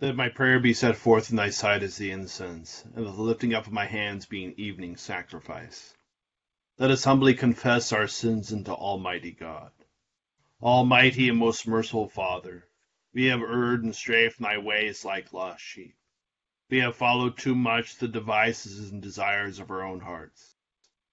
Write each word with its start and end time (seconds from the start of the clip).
Let 0.00 0.14
my 0.14 0.28
prayer 0.28 0.60
be 0.60 0.74
set 0.74 0.94
forth 0.94 1.28
in 1.30 1.34
thy 1.34 1.50
sight 1.50 1.82
as 1.82 1.96
the 1.96 2.12
incense, 2.12 2.84
and 2.94 3.04
the 3.04 3.10
lifting 3.10 3.52
up 3.52 3.66
of 3.66 3.72
my 3.72 3.86
hands 3.86 4.26
be 4.26 4.44
an 4.44 4.54
evening 4.56 4.96
sacrifice. 4.96 5.96
Let 6.78 6.92
us 6.92 7.02
humbly 7.02 7.34
confess 7.34 7.92
our 7.92 8.06
sins 8.06 8.52
unto 8.52 8.70
Almighty 8.70 9.32
God. 9.32 9.72
Almighty 10.62 11.28
and 11.28 11.36
most 11.36 11.66
merciful 11.66 12.08
Father, 12.08 12.68
we 13.12 13.24
have 13.24 13.40
erred 13.40 13.82
and 13.82 13.92
strayed 13.92 14.34
from 14.34 14.44
thy 14.44 14.58
ways 14.58 15.04
like 15.04 15.32
lost 15.32 15.64
sheep. 15.64 15.96
We 16.70 16.78
have 16.78 16.94
followed 16.94 17.36
too 17.36 17.56
much 17.56 17.96
the 17.96 18.06
devices 18.06 18.92
and 18.92 19.02
desires 19.02 19.58
of 19.58 19.68
our 19.68 19.82
own 19.82 19.98
hearts. 19.98 20.54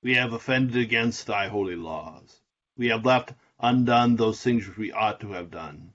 We 0.03 0.13
have 0.13 0.31
offended 0.31 0.77
against 0.77 1.25
thy 1.25 1.47
holy 1.47 1.75
laws. 1.75 2.39
We 2.77 2.89
have 2.89 3.03
left 3.03 3.33
undone 3.59 4.15
those 4.15 4.43
things 4.43 4.67
which 4.67 4.77
we 4.77 4.91
ought 4.91 5.21
to 5.21 5.31
have 5.31 5.49
done 5.49 5.94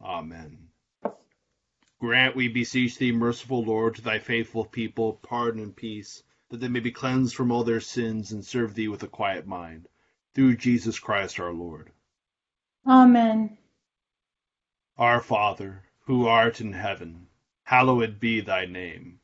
Amen. 0.00 0.68
Grant, 2.00 2.36
we 2.36 2.46
beseech 2.46 2.96
thee, 2.96 3.10
merciful 3.10 3.64
Lord, 3.64 3.96
to 3.96 4.02
thy 4.02 4.20
faithful 4.20 4.64
people 4.64 5.14
pardon 5.14 5.60
and 5.60 5.74
peace, 5.74 6.22
that 6.48 6.58
they 6.58 6.68
may 6.68 6.78
be 6.78 6.92
cleansed 6.92 7.34
from 7.34 7.50
all 7.50 7.64
their 7.64 7.80
sins 7.80 8.30
and 8.30 8.46
serve 8.46 8.74
thee 8.74 8.86
with 8.86 9.02
a 9.02 9.08
quiet 9.08 9.48
mind. 9.48 9.88
Through 10.34 10.58
Jesus 10.58 11.00
Christ 11.00 11.40
our 11.40 11.52
Lord. 11.52 11.90
Amen. 12.86 13.58
Our 14.96 15.20
Father, 15.20 15.82
who 16.04 16.28
art 16.28 16.60
in 16.60 16.72
heaven, 16.72 17.26
hallowed 17.64 18.20
be 18.20 18.40
thy 18.40 18.66
name. 18.66 19.18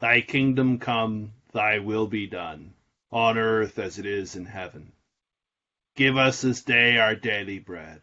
Thy 0.00 0.20
kingdom 0.20 0.78
come, 0.78 1.32
thy 1.52 1.78
will 1.78 2.06
be 2.06 2.26
done, 2.26 2.74
on 3.10 3.38
earth 3.38 3.78
as 3.78 3.98
it 3.98 4.04
is 4.04 4.36
in 4.36 4.44
heaven. 4.44 4.92
Give 5.96 6.18
us 6.18 6.42
this 6.42 6.62
day 6.62 6.98
our 6.98 7.14
daily 7.14 7.58
bread 7.58 8.02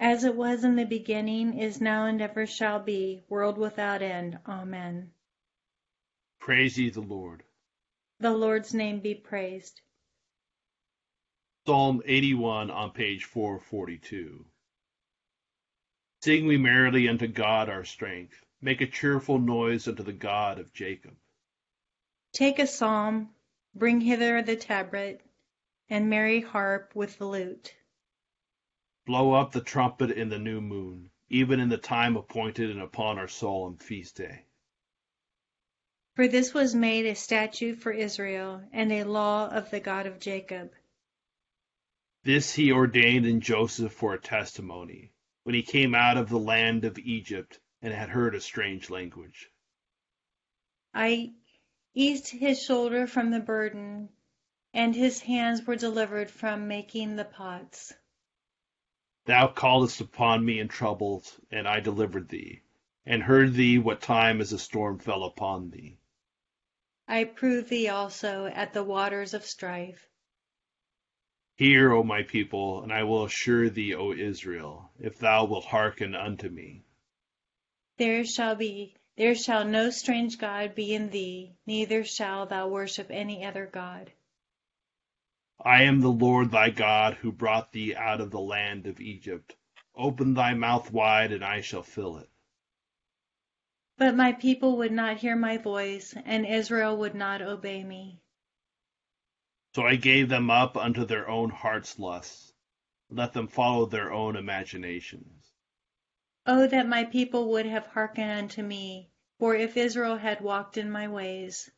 as 0.00 0.24
it 0.24 0.34
was 0.34 0.64
in 0.64 0.76
the 0.76 0.86
beginning, 0.86 1.58
is 1.58 1.78
now, 1.78 2.06
and 2.06 2.22
ever 2.22 2.46
shall 2.46 2.80
be, 2.80 3.22
world 3.28 3.58
without 3.58 4.00
end. 4.00 4.38
Amen. 4.48 5.10
Praise 6.40 6.78
ye 6.78 6.88
the 6.88 7.02
Lord. 7.02 7.42
The 8.18 8.32
Lord's 8.32 8.72
name 8.72 9.00
be 9.00 9.14
praised. 9.14 9.82
Psalm 11.66 12.02
81 12.06 12.70
on 12.70 12.90
page 12.92 13.24
442. 13.24 14.46
Sing 16.22 16.46
we 16.46 16.56
merrily 16.56 17.06
unto 17.06 17.26
God 17.26 17.68
our 17.68 17.84
strength. 17.84 18.42
Make 18.62 18.80
a 18.80 18.86
cheerful 18.86 19.38
noise 19.38 19.86
unto 19.86 20.02
the 20.02 20.12
God 20.12 20.58
of 20.58 20.72
Jacob. 20.72 21.14
Take 22.32 22.58
a 22.58 22.66
psalm, 22.66 23.30
bring 23.74 24.00
hither 24.00 24.40
the 24.40 24.56
tabret, 24.56 25.20
and 25.90 26.08
merry 26.08 26.40
harp 26.40 26.92
with 26.94 27.18
the 27.18 27.26
lute. 27.26 27.74
Blow 29.10 29.32
up 29.32 29.50
the 29.50 29.60
trumpet 29.60 30.12
in 30.12 30.28
the 30.28 30.38
new 30.38 30.60
moon, 30.60 31.10
even 31.28 31.58
in 31.58 31.68
the 31.68 31.76
time 31.76 32.16
appointed 32.16 32.70
and 32.70 32.80
upon 32.80 33.18
our 33.18 33.26
solemn 33.26 33.76
feast 33.76 34.14
day. 34.14 34.44
For 36.14 36.28
this 36.28 36.54
was 36.54 36.76
made 36.76 37.06
a 37.06 37.16
statute 37.16 37.80
for 37.80 37.90
Israel, 37.90 38.62
and 38.72 38.92
a 38.92 39.02
law 39.02 39.48
of 39.48 39.68
the 39.70 39.80
God 39.80 40.06
of 40.06 40.20
Jacob. 40.20 40.72
This 42.22 42.54
he 42.54 42.70
ordained 42.70 43.26
in 43.26 43.40
Joseph 43.40 43.92
for 43.92 44.14
a 44.14 44.20
testimony, 44.20 45.10
when 45.42 45.56
he 45.56 45.62
came 45.64 45.92
out 45.92 46.16
of 46.16 46.28
the 46.28 46.38
land 46.38 46.84
of 46.84 46.96
Egypt 46.96 47.58
and 47.82 47.92
had 47.92 48.10
heard 48.10 48.36
a 48.36 48.40
strange 48.40 48.90
language. 48.90 49.50
I 50.94 51.32
eased 51.94 52.28
his 52.28 52.62
shoulder 52.62 53.08
from 53.08 53.32
the 53.32 53.40
burden, 53.40 54.10
and 54.72 54.94
his 54.94 55.20
hands 55.22 55.66
were 55.66 55.74
delivered 55.74 56.30
from 56.30 56.68
making 56.68 57.16
the 57.16 57.24
pots. 57.24 57.92
Thou 59.26 59.48
calledst 59.48 60.00
upon 60.00 60.44
me 60.44 60.58
in 60.58 60.68
troubles, 60.68 61.40
and 61.50 61.68
I 61.68 61.80
delivered 61.80 62.28
thee, 62.28 62.62
and 63.04 63.22
heard 63.22 63.54
thee 63.54 63.78
what 63.78 64.00
time 64.00 64.40
as 64.40 64.52
a 64.52 64.58
storm 64.58 64.98
fell 64.98 65.24
upon 65.24 65.70
thee. 65.70 65.98
I 67.06 67.24
proved 67.24 67.68
thee 67.68 67.88
also 67.88 68.46
at 68.46 68.72
the 68.72 68.84
waters 68.84 69.34
of 69.34 69.44
strife. 69.44 70.08
Hear, 71.56 71.92
O 71.92 72.02
my 72.02 72.22
people, 72.22 72.82
and 72.82 72.92
I 72.92 73.02
will 73.02 73.24
assure 73.24 73.68
thee, 73.68 73.94
O 73.94 74.12
Israel, 74.12 74.90
if 74.98 75.18
thou 75.18 75.44
wilt 75.44 75.66
hearken 75.66 76.14
unto 76.14 76.48
me. 76.48 76.84
There 77.98 78.24
shall 78.24 78.54
be 78.54 78.96
there 79.16 79.34
shall 79.34 79.66
no 79.66 79.90
strange 79.90 80.38
God 80.38 80.74
be 80.74 80.94
in 80.94 81.10
thee, 81.10 81.56
neither 81.66 82.04
shalt 82.04 82.48
thou 82.48 82.68
worship 82.68 83.08
any 83.10 83.44
other 83.44 83.66
God. 83.66 84.10
I 85.62 85.82
am 85.82 86.00
the 86.00 86.10
Lord 86.10 86.50
thy 86.50 86.70
God, 86.70 87.14
who 87.14 87.32
brought 87.32 87.72
thee 87.72 87.94
out 87.94 88.20
of 88.20 88.30
the 88.30 88.40
land 88.40 88.86
of 88.86 89.00
Egypt. 89.00 89.56
Open 89.94 90.32
thy 90.32 90.54
mouth 90.54 90.90
wide, 90.90 91.32
and 91.32 91.44
I 91.44 91.60
shall 91.60 91.82
fill 91.82 92.16
it. 92.16 92.30
But 93.98 94.16
my 94.16 94.32
people 94.32 94.78
would 94.78 94.92
not 94.92 95.18
hear 95.18 95.36
my 95.36 95.58
voice, 95.58 96.14
and 96.24 96.46
Israel 96.46 96.96
would 96.96 97.14
not 97.14 97.42
obey 97.42 97.84
me. 97.84 98.22
So 99.74 99.86
I 99.86 99.96
gave 99.96 100.30
them 100.30 100.50
up 100.50 100.78
unto 100.78 101.04
their 101.04 101.28
own 101.28 101.50
heart's 101.50 101.98
lusts, 101.98 102.54
let 103.10 103.34
them 103.34 103.46
follow 103.46 103.84
their 103.84 104.10
own 104.10 104.36
imaginations. 104.36 105.52
Oh, 106.46 106.66
that 106.68 106.88
my 106.88 107.04
people 107.04 107.50
would 107.50 107.66
have 107.66 107.86
hearkened 107.86 108.30
unto 108.30 108.62
me, 108.62 109.10
for 109.38 109.54
if 109.54 109.76
Israel 109.76 110.16
had 110.16 110.40
walked 110.40 110.78
in 110.78 110.90
my 110.90 111.06
ways. 111.06 111.70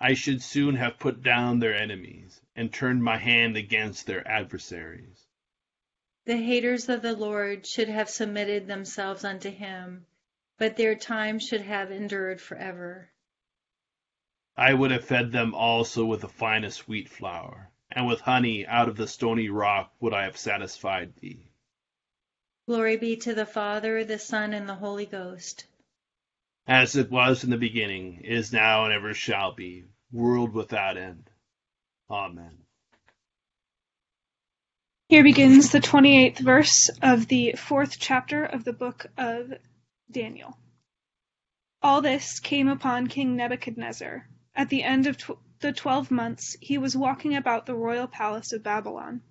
I 0.00 0.14
should 0.14 0.42
soon 0.42 0.74
have 0.76 0.98
put 0.98 1.22
down 1.22 1.60
their 1.60 1.74
enemies, 1.74 2.40
and 2.56 2.72
turned 2.72 3.04
my 3.04 3.16
hand 3.16 3.56
against 3.56 4.06
their 4.06 4.26
adversaries. 4.26 5.26
The 6.24 6.36
haters 6.36 6.88
of 6.88 7.02
the 7.02 7.14
Lord 7.14 7.66
should 7.66 7.88
have 7.88 8.08
submitted 8.08 8.66
themselves 8.66 9.24
unto 9.24 9.50
him, 9.50 10.06
but 10.58 10.76
their 10.76 10.94
time 10.94 11.38
should 11.38 11.60
have 11.60 11.92
endured 11.92 12.40
forever. 12.40 13.10
I 14.56 14.74
would 14.74 14.90
have 14.90 15.04
fed 15.04 15.32
them 15.32 15.54
also 15.54 16.04
with 16.04 16.22
the 16.22 16.28
finest 16.28 16.88
wheat 16.88 17.08
flour, 17.08 17.70
and 17.90 18.06
with 18.06 18.20
honey 18.20 18.66
out 18.66 18.88
of 18.88 18.96
the 18.96 19.06
stony 19.06 19.48
rock 19.48 19.94
would 20.00 20.12
I 20.12 20.24
have 20.24 20.36
satisfied 20.36 21.14
thee. 21.16 21.50
Glory 22.66 22.96
be 22.96 23.16
to 23.18 23.34
the 23.34 23.46
Father, 23.46 24.04
the 24.04 24.18
Son, 24.18 24.54
and 24.54 24.68
the 24.68 24.74
Holy 24.74 25.06
Ghost 25.06 25.66
as 26.66 26.96
it 26.96 27.10
was 27.10 27.44
in 27.44 27.50
the 27.50 27.56
beginning, 27.56 28.20
is 28.24 28.52
now, 28.52 28.84
and 28.84 28.92
ever 28.92 29.14
shall 29.14 29.52
be, 29.54 29.84
world 30.12 30.52
without 30.52 30.96
end. 30.96 31.28
Amen. 32.10 32.58
Here 35.08 35.22
begins 35.22 35.70
the 35.70 35.80
28th 35.80 36.38
verse 36.38 36.90
of 37.02 37.28
the 37.28 37.52
fourth 37.52 37.98
chapter 37.98 38.44
of 38.44 38.64
the 38.64 38.72
book 38.72 39.06
of 39.18 39.52
Daniel. 40.10 40.56
All 41.82 42.00
this 42.00 42.40
came 42.40 42.68
upon 42.68 43.08
King 43.08 43.36
Nebuchadnezzar. 43.36 44.26
At 44.54 44.70
the 44.70 44.82
end 44.82 45.06
of 45.06 45.18
the 45.64 45.72
twelve 45.72 46.10
months, 46.10 46.58
he 46.60 46.76
was 46.76 46.94
walking 46.94 47.34
about 47.34 47.64
the 47.64 47.74
royal 47.74 48.06
palace 48.06 48.52
of 48.52 48.62
Babylon 48.62 49.22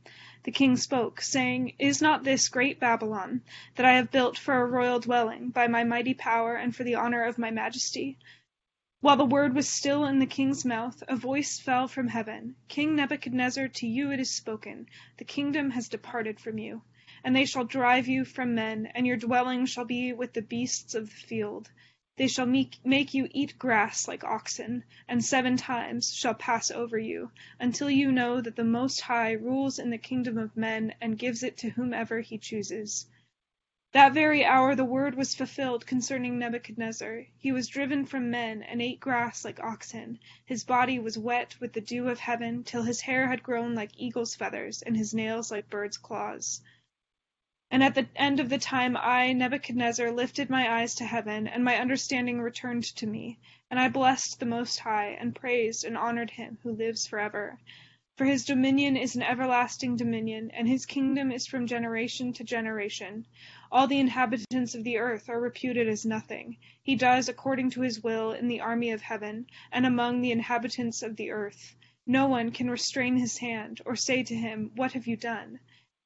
the 0.42 0.52
king 0.52 0.76
spoke, 0.76 1.22
saying, 1.22 1.74
Is 1.78 2.02
not 2.02 2.24
this 2.24 2.50
great 2.50 2.80
Babylon, 2.80 3.42
that 3.76 3.86
I 3.86 3.94
have 3.94 4.10
built 4.10 4.40
for 4.40 4.56
a 4.56 4.66
royal 4.66 5.00
dwelling, 5.00 5.50
by 5.50 5.68
my 5.68 5.84
mighty 5.84 6.16
power 6.16 6.56
and 6.56 6.76
for 6.76 6.84
the 6.84 6.96
honor 6.96 7.24
of 7.24 7.38
my 7.38 7.52
majesty? 7.52 8.18
While 9.00 9.16
the 9.18 9.26
word 9.26 9.54
was 9.54 9.70
still 9.70 10.06
in 10.06 10.18
the 10.18 10.26
king's 10.26 10.66
mouth, 10.66 11.04
a 11.08 11.16
voice 11.16 11.60
fell 11.60 11.88
from 11.88 12.08
heaven 12.08 12.56
King 12.68 12.96
Nebuchadnezzar, 12.96 13.68
to 13.68 13.88
you 13.88 14.12
it 14.12 14.20
is 14.20 14.32
spoken, 14.32 14.88
the 15.18 15.26
kingdom 15.26 15.70
has 15.70 15.88
departed 15.88 16.40
from 16.40 16.58
you. 16.58 16.82
And 17.24 17.36
they 17.36 17.46
shall 17.46 17.64
drive 17.64 18.08
you 18.08 18.26
from 18.26 18.56
men, 18.56 18.88
and 18.96 19.06
your 19.06 19.18
dwelling 19.18 19.68
shall 19.68 19.86
be 19.86 20.14
with 20.14 20.34
the 20.34 20.42
beasts 20.42 20.96
of 20.96 21.12
the 21.12 21.16
field. 21.16 21.70
They 22.16 22.28
shall 22.28 22.46
make 22.46 23.16
you 23.16 23.28
eat 23.32 23.58
grass 23.58 24.08
like 24.08 24.24
oxen, 24.24 24.84
and 25.08 25.26
seven 25.26 25.58
times 25.58 26.14
shall 26.14 26.36
pass 26.36 26.70
over 26.70 26.96
you, 26.96 27.32
until 27.60 27.90
you 27.90 28.12
know 28.12 28.40
that 28.40 28.56
the 28.56 28.64
Most 28.64 29.02
High 29.02 29.32
rules 29.32 29.80
in 29.80 29.90
the 29.90 29.98
kingdom 29.98 30.38
of 30.38 30.56
men 30.56 30.94
and 31.02 31.18
gives 31.18 31.42
it 31.42 31.58
to 31.58 31.72
whomever 31.72 32.22
he 32.22 32.38
chooses. 32.38 33.08
That 33.94 34.14
very 34.14 34.46
hour 34.46 34.76
the 34.76 34.86
word 34.86 35.16
was 35.16 35.34
fulfilled 35.34 35.88
concerning 35.88 36.38
Nebuchadnezzar. 36.38 37.26
He 37.40 37.52
was 37.52 37.68
driven 37.68 38.06
from 38.06 38.30
men, 38.30 38.62
and 38.62 38.80
ate 38.80 39.00
grass 39.00 39.44
like 39.44 39.60
oxen. 39.60 40.20
His 40.46 40.64
body 40.64 41.00
was 41.00 41.18
wet 41.18 41.60
with 41.60 41.74
the 41.74 41.82
dew 41.82 42.10
of 42.10 42.20
heaven, 42.20 42.64
till 42.64 42.84
his 42.84 43.02
hair 43.02 43.28
had 43.28 43.42
grown 43.42 43.74
like 43.74 43.90
eagle's 43.98 44.36
feathers, 44.36 44.84
and 44.84 44.96
his 44.96 45.16
nails 45.16 45.50
like 45.50 45.68
birds' 45.68 45.98
claws. 45.98 46.62
And 47.74 47.84
at 47.84 47.96
the 47.96 48.08
end 48.16 48.40
of 48.40 48.50
the 48.50 48.60
time 48.60 48.96
I, 48.96 49.34
Nebuchadnezzar, 49.34 50.12
lifted 50.12 50.48
my 50.48 50.72
eyes 50.72 50.94
to 50.94 51.06
heaven, 51.06 51.48
and 51.48 51.64
my 51.64 51.78
understanding 51.78 52.40
returned 52.40 52.84
to 52.98 53.08
me, 53.08 53.40
and 53.72 53.80
I 53.80 53.90
blessed 53.90 54.40
the 54.40 54.46
Most 54.46 54.78
High, 54.78 55.18
and 55.20 55.34
praised 55.34 55.84
and 55.84 55.98
honored 55.98 56.30
him 56.30 56.60
who 56.62 56.72
lives 56.72 57.08
forever. 57.08 57.58
For 58.16 58.26
his 58.26 58.46
dominion 58.46 58.96
is 58.96 59.16
an 59.16 59.24
everlasting 59.24 59.96
dominion, 59.96 60.52
and 60.52 60.68
his 60.68 60.86
kingdom 60.86 61.32
is 61.32 61.48
from 61.48 61.66
generation 61.66 62.32
to 62.34 62.44
generation. 62.44 63.26
All 63.72 63.88
the 63.88 63.98
inhabitants 63.98 64.76
of 64.76 64.84
the 64.84 65.00
earth 65.00 65.28
are 65.28 65.42
reputed 65.42 65.90
as 65.90 66.06
nothing. 66.06 66.58
He 66.84 66.96
does 66.96 67.28
according 67.28 67.72
to 67.72 67.82
his 67.82 68.04
will 68.04 68.34
in 68.34 68.50
the 68.50 68.62
army 68.62 68.92
of 68.92 69.02
heaven, 69.02 69.48
and 69.72 69.88
among 69.88 70.22
the 70.22 70.30
inhabitants 70.30 71.02
of 71.02 71.16
the 71.16 71.32
earth. 71.32 71.76
No 72.06 72.28
one 72.28 72.52
can 72.52 72.70
restrain 72.70 73.18
his 73.18 73.40
hand, 73.40 73.82
or 73.84 73.96
say 73.96 74.22
to 74.22 74.36
him, 74.36 74.70
What 74.76 74.92
have 74.92 75.08
you 75.08 75.18
done? 75.18 75.60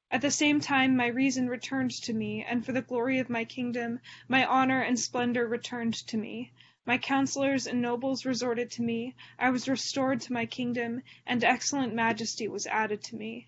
At 0.09 0.21
the 0.21 0.31
same 0.31 0.62
time 0.62 0.95
my 0.95 1.07
reason 1.07 1.50
returned 1.50 1.92
to 2.04 2.13
me, 2.13 2.42
and 2.42 2.65
for 2.65 2.71
the 2.71 2.81
glory 2.81 3.19
of 3.19 3.30
my 3.30 3.44
kingdom 3.44 4.00
my 4.30 4.45
honor 4.45 4.80
and 4.80 4.98
splendor 4.98 5.45
returned 5.45 5.95
to 6.07 6.15
me. 6.15 6.54
My 6.86 6.98
counselors 6.98 7.68
and 7.68 7.81
nobles 7.81 8.25
resorted 8.25 8.71
to 8.71 8.81
me, 8.81 9.15
I 9.38 9.50
was 9.50 9.68
restored 9.68 10.21
to 10.21 10.31
my 10.31 10.45
kingdom, 10.45 11.01
and 11.25 11.44
excellent 11.44 11.94
majesty 11.94 12.48
was 12.48 12.65
added 12.68 13.04
to 13.04 13.18
me. 13.18 13.48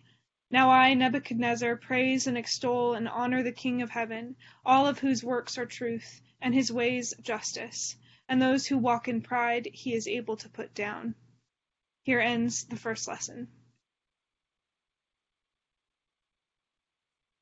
Now 0.52 0.70
I, 0.70 0.94
Nebuchadnezzar, 0.96 1.78
praise 1.78 2.28
and 2.28 2.38
extol 2.38 2.94
and 2.94 3.08
honor 3.08 3.42
the 3.42 3.54
King 3.54 3.82
of 3.82 3.92
heaven, 3.92 4.36
all 4.66 4.86
of 4.86 5.00
whose 5.00 5.24
works 5.24 5.58
are 5.58 5.66
truth, 5.66 6.22
and 6.42 6.54
his 6.54 6.74
ways 6.74 7.14
justice, 7.22 7.96
and 8.28 8.42
those 8.42 8.68
who 8.68 8.78
walk 8.78 9.08
in 9.08 9.22
pride 9.22 9.70
he 9.72 9.94
is 9.94 10.10
able 10.10 10.36
to 10.36 10.50
put 10.50 10.76
down. 10.76 11.16
Here 12.04 12.20
ends 12.20 12.66
the 12.66 12.76
first 12.76 13.08
lesson. 13.08 13.48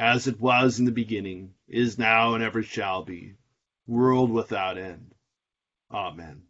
as 0.00 0.26
it 0.26 0.40
was 0.40 0.78
in 0.78 0.86
the 0.86 0.90
beginning, 0.90 1.52
is 1.68 1.98
now, 1.98 2.32
and 2.32 2.42
ever 2.42 2.62
shall 2.62 3.04
be, 3.04 3.34
world 3.86 4.30
without 4.30 4.78
end. 4.78 5.14
Amen. 5.92 6.42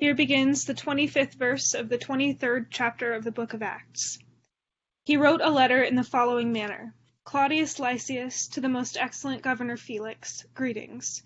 Here 0.00 0.16
begins 0.16 0.64
the 0.64 0.74
25th 0.74 1.34
verse 1.34 1.74
of 1.74 1.88
the 1.88 1.98
23rd 1.98 2.66
chapter 2.68 3.12
of 3.12 3.22
the 3.22 3.30
book 3.30 3.54
of 3.54 3.62
Acts. 3.62 4.18
He 5.04 5.16
wrote 5.16 5.40
a 5.40 5.50
letter 5.50 5.80
in 5.84 5.94
the 5.94 6.02
following 6.02 6.52
manner 6.52 6.96
Claudius 7.22 7.78
Lysias, 7.78 8.48
to 8.48 8.60
the 8.60 8.68
most 8.68 8.96
excellent 8.96 9.42
governor 9.42 9.76
Felix, 9.76 10.44
greetings. 10.52 11.22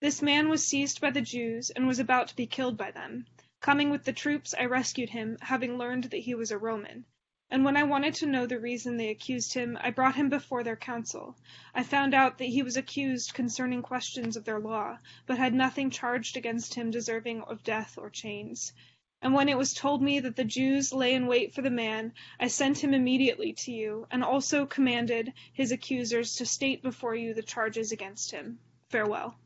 This 0.00 0.22
man 0.22 0.48
was 0.48 0.64
seized 0.64 1.00
by 1.00 1.10
the 1.10 1.20
Jews 1.20 1.70
and 1.70 1.88
was 1.88 1.98
about 1.98 2.28
to 2.28 2.36
be 2.36 2.46
killed 2.46 2.76
by 2.76 2.92
them. 2.92 3.26
Coming 3.60 3.90
with 3.90 4.04
the 4.04 4.12
troops, 4.12 4.54
I 4.56 4.66
rescued 4.66 5.10
him, 5.10 5.36
having 5.40 5.78
learned 5.78 6.04
that 6.04 6.18
he 6.18 6.36
was 6.36 6.52
a 6.52 6.58
Roman. 6.58 7.06
And 7.52 7.64
when 7.64 7.76
I 7.76 7.82
wanted 7.82 8.14
to 8.14 8.26
know 8.26 8.46
the 8.46 8.60
reason 8.60 8.96
they 8.96 9.08
accused 9.08 9.54
him, 9.54 9.76
I 9.80 9.90
brought 9.90 10.14
him 10.14 10.28
before 10.28 10.62
their 10.62 10.76
council. 10.76 11.36
I 11.74 11.82
found 11.82 12.14
out 12.14 12.38
that 12.38 12.44
he 12.44 12.62
was 12.62 12.76
accused 12.76 13.34
concerning 13.34 13.82
questions 13.82 14.36
of 14.36 14.44
their 14.44 14.60
law, 14.60 14.98
but 15.26 15.38
had 15.38 15.52
nothing 15.52 15.90
charged 15.90 16.36
against 16.36 16.74
him 16.74 16.92
deserving 16.92 17.42
of 17.42 17.64
death 17.64 17.98
or 17.98 18.08
chains. 18.08 18.72
And 19.20 19.34
when 19.34 19.48
it 19.48 19.58
was 19.58 19.74
told 19.74 20.00
me 20.00 20.20
that 20.20 20.36
the 20.36 20.44
Jews 20.44 20.92
lay 20.92 21.12
in 21.12 21.26
wait 21.26 21.52
for 21.52 21.60
the 21.60 21.70
man, 21.70 22.14
I 22.38 22.46
sent 22.46 22.84
him 22.84 22.94
immediately 22.94 23.52
to 23.54 23.72
you, 23.72 24.06
and 24.12 24.22
also 24.22 24.64
commanded 24.64 25.32
his 25.52 25.72
accusers 25.72 26.36
to 26.36 26.46
state 26.46 26.82
before 26.82 27.16
you 27.16 27.34
the 27.34 27.42
charges 27.42 27.90
against 27.90 28.30
him. 28.30 28.60
Farewell. 28.90 29.36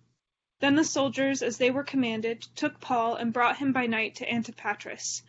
Then 0.60 0.76
the 0.76 0.84
soldiers, 0.84 1.42
as 1.42 1.58
they 1.58 1.70
were 1.70 1.82
commanded, 1.82 2.46
took 2.54 2.80
Paul 2.80 3.16
and 3.16 3.32
brought 3.32 3.56
him 3.56 3.72
by 3.72 3.86
night 3.86 4.14
to 4.16 4.30
Antipatris. 4.30 5.22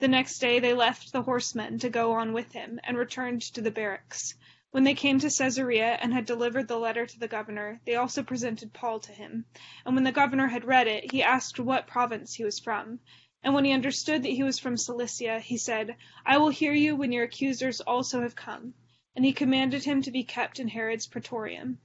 The 0.00 0.08
next 0.08 0.38
day 0.38 0.60
they 0.60 0.72
left 0.72 1.12
the 1.12 1.20
horsemen 1.20 1.78
to 1.80 1.90
go 1.90 2.12
on 2.12 2.32
with 2.32 2.52
him, 2.52 2.80
and 2.84 2.96
returned 2.96 3.42
to 3.52 3.60
the 3.60 3.70
barracks. 3.70 4.34
When 4.70 4.84
they 4.84 4.94
came 4.94 5.18
to 5.18 5.28
Caesarea 5.28 5.98
and 6.00 6.14
had 6.14 6.24
delivered 6.24 6.68
the 6.68 6.78
letter 6.78 7.04
to 7.04 7.18
the 7.18 7.28
governor, 7.28 7.82
they 7.84 7.96
also 7.96 8.22
presented 8.22 8.72
Paul 8.72 9.00
to 9.00 9.12
him. 9.12 9.44
And 9.84 9.94
when 9.94 10.04
the 10.04 10.10
governor 10.10 10.46
had 10.46 10.64
read 10.64 10.86
it, 10.86 11.12
he 11.12 11.22
asked 11.22 11.60
what 11.60 11.86
province 11.86 12.32
he 12.32 12.44
was 12.44 12.58
from. 12.58 13.00
And 13.42 13.52
when 13.52 13.66
he 13.66 13.72
understood 13.72 14.22
that 14.22 14.32
he 14.32 14.42
was 14.42 14.58
from 14.58 14.78
Cilicia, 14.78 15.38
he 15.38 15.58
said, 15.58 15.96
I 16.24 16.38
will 16.38 16.48
hear 16.48 16.72
you 16.72 16.96
when 16.96 17.12
your 17.12 17.24
accusers 17.24 17.82
also 17.82 18.22
have 18.22 18.34
come. 18.34 18.72
And 19.14 19.22
he 19.22 19.34
commanded 19.34 19.84
him 19.84 20.00
to 20.02 20.10
be 20.10 20.24
kept 20.24 20.60
in 20.60 20.68
Herod's 20.68 21.08
praetorium. 21.08 21.78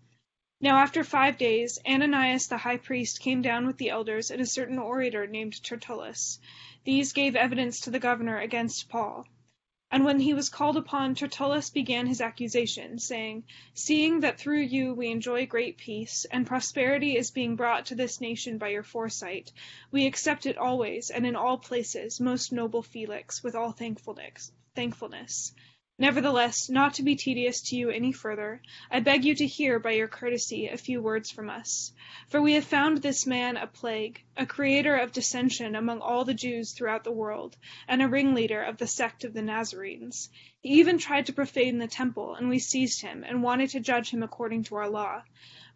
Now 0.61 0.77
after 0.77 1.03
five 1.03 1.37
days, 1.37 1.79
Ananias 1.85 2.47
the 2.47 2.57
high 2.57 2.77
priest 2.77 3.19
came 3.19 3.41
down 3.41 3.67
with 3.67 3.77
the 3.77 3.89
elders 3.89 4.31
and 4.31 4.41
a 4.41 4.45
certain 4.45 4.79
orator 4.79 5.27
named 5.27 5.61
Tertullus. 5.61 6.39
These 6.85 7.11
gave 7.11 7.35
evidence 7.35 7.81
to 7.81 7.91
the 7.91 7.99
governor 7.99 8.39
against 8.39 8.87
Paul. 8.87 9.27
And 9.91 10.05
when 10.05 10.19
he 10.19 10.33
was 10.33 10.49
called 10.49 10.77
upon, 10.77 11.13
Tertullus 11.13 11.69
began 11.69 12.07
his 12.07 12.21
accusation, 12.21 12.99
saying, 12.99 13.43
Seeing 13.73 14.21
that 14.21 14.39
through 14.39 14.61
you 14.61 14.93
we 14.93 15.09
enjoy 15.09 15.45
great 15.45 15.77
peace, 15.77 16.25
and 16.31 16.47
prosperity 16.47 17.17
is 17.17 17.31
being 17.31 17.55
brought 17.55 17.87
to 17.87 17.95
this 17.95 18.19
nation 18.19 18.57
by 18.57 18.69
your 18.69 18.83
foresight, 18.83 19.51
we 19.91 20.05
accept 20.05 20.45
it 20.45 20.57
always 20.57 21.09
and 21.09 21.25
in 21.25 21.35
all 21.35 21.57
places, 21.57 22.19
most 22.19 22.51
noble 22.51 22.81
Felix, 22.81 23.43
with 23.43 23.55
all 23.55 23.71
thankfulness. 23.71 24.51
Nevertheless, 25.97 26.69
not 26.69 26.95
to 26.95 27.03
be 27.03 27.15
tedious 27.15 27.61
to 27.61 27.77
you 27.77 27.89
any 27.89 28.11
further, 28.11 28.61
I 28.91 28.99
beg 28.99 29.23
you 29.23 29.33
to 29.35 29.47
hear 29.47 29.79
by 29.79 29.91
your 29.91 30.09
courtesy 30.09 30.67
a 30.67 30.75
few 30.75 31.01
words 31.01 31.31
from 31.31 31.49
us. 31.49 31.93
For 32.27 32.41
we 32.41 32.51
have 32.55 32.65
found 32.65 32.97
this 32.97 33.25
man 33.25 33.55
a 33.55 33.65
plague, 33.65 34.21
a 34.35 34.45
creator 34.45 34.97
of 34.97 35.13
dissension 35.13 35.73
among 35.73 36.01
all 36.01 36.25
the 36.25 36.33
Jews 36.33 36.73
throughout 36.73 37.05
the 37.05 37.13
world, 37.13 37.55
and 37.87 38.01
a 38.01 38.09
ringleader 38.09 38.61
of 38.61 38.75
the 38.75 38.87
sect 38.87 39.23
of 39.23 39.33
the 39.33 39.41
Nazarenes. 39.41 40.29
He 40.59 40.79
even 40.81 40.97
tried 40.97 41.27
to 41.27 41.33
profane 41.33 41.77
the 41.77 41.87
temple, 41.87 42.35
and 42.35 42.49
we 42.49 42.59
seized 42.59 43.01
him, 43.01 43.23
and 43.25 43.41
wanted 43.41 43.69
to 43.69 43.79
judge 43.79 44.09
him 44.09 44.21
according 44.21 44.65
to 44.65 44.75
our 44.75 44.89
law. 44.89 45.23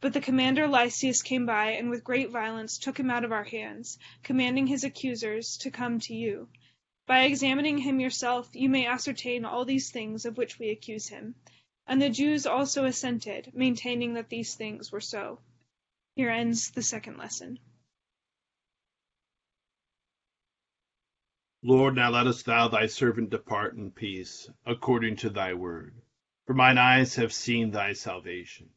But 0.01 0.11
the 0.11 0.19
commander 0.19 0.67
Lysias 0.67 1.21
came 1.21 1.45
by, 1.45 1.71
and 1.71 1.89
with 1.89 2.03
great 2.03 2.29
violence 2.29 2.77
took 2.77 2.99
him 2.99 3.09
out 3.09 3.23
of 3.23 3.31
our 3.31 3.45
hands, 3.45 3.97
commanding 4.23 4.67
his 4.67 4.83
accusers 4.83 5.55
to 5.61 5.71
come 5.71 6.01
to 6.01 6.13
you. 6.13 6.49
By 7.09 7.23
examining 7.23 7.79
him 7.79 7.99
yourself, 7.99 8.51
you 8.53 8.69
may 8.69 8.85
ascertain 8.85 9.43
all 9.43 9.65
these 9.65 9.89
things 9.89 10.25
of 10.25 10.37
which 10.37 10.59
we 10.59 10.69
accuse 10.69 11.07
him. 11.07 11.33
And 11.87 11.99
the 11.99 12.11
Jews 12.11 12.45
also 12.45 12.85
assented, 12.85 13.51
maintaining 13.55 14.13
that 14.13 14.29
these 14.29 14.53
things 14.53 14.91
were 14.91 15.01
so. 15.01 15.39
Here 16.15 16.29
ends 16.29 16.69
the 16.69 16.83
second 16.83 17.17
lesson. 17.17 17.57
Lord, 21.63 21.95
now 21.95 22.11
lettest 22.11 22.45
thou 22.45 22.67
thy 22.67 22.85
servant 22.85 23.31
depart 23.31 23.73
in 23.73 23.89
peace, 23.89 24.47
according 24.63 25.15
to 25.15 25.31
thy 25.31 25.55
word. 25.55 25.99
For 26.45 26.53
mine 26.53 26.77
eyes 26.77 27.15
have 27.15 27.33
seen 27.33 27.71
thy 27.71 27.93
salvation, 27.93 28.69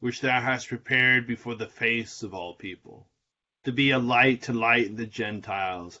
which 0.00 0.20
thou 0.20 0.40
hast 0.40 0.66
prepared 0.66 1.28
before 1.28 1.54
the 1.54 1.68
face 1.68 2.24
of 2.24 2.34
all 2.34 2.56
people, 2.56 3.08
to 3.62 3.70
be 3.70 3.92
a 3.92 4.00
light 4.00 4.42
to 4.42 4.52
lighten 4.52 4.96
the 4.96 5.06
Gentiles 5.06 6.00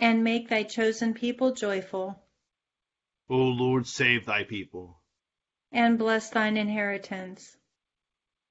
And 0.00 0.24
make 0.24 0.48
thy 0.48 0.62
chosen 0.62 1.14
people 1.14 1.52
joyful. 1.52 2.18
O 3.28 3.36
Lord, 3.36 3.86
save 3.86 4.24
thy 4.24 4.44
people. 4.44 5.00
And 5.70 5.98
bless 5.98 6.30
thine 6.30 6.56
inheritance. 6.56 7.56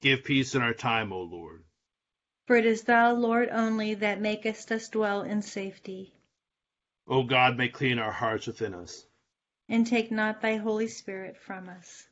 Give 0.01 0.23
peace 0.23 0.55
in 0.55 0.61
our 0.61 0.73
time, 0.73 1.11
O 1.11 1.21
Lord. 1.21 1.65
For 2.45 2.55
it 2.55 2.65
is 2.65 2.83
thou, 2.83 3.13
Lord, 3.13 3.49
only 3.49 3.95
that 3.95 4.21
makest 4.21 4.71
us 4.71 4.87
dwell 4.89 5.23
in 5.23 5.41
safety. 5.41 6.13
O 7.07 7.23
God, 7.23 7.57
make 7.57 7.73
clean 7.73 7.99
our 7.99 8.11
hearts 8.11 8.47
within 8.47 8.73
us. 8.73 9.05
And 9.67 9.85
take 9.85 10.11
not 10.11 10.41
thy 10.41 10.57
Holy 10.57 10.87
Spirit 10.87 11.37
from 11.37 11.67
us. 11.67 12.07